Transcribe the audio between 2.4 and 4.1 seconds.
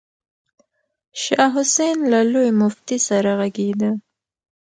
مفتي سره غږېده.